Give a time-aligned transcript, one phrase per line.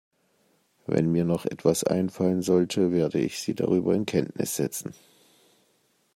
[0.87, 4.95] Wenn mir noch etwas einfallen sollte, werde ich Sie darüber in Kenntnis setzen.